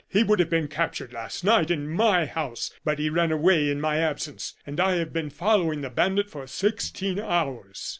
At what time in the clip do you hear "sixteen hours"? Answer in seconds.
6.47-7.89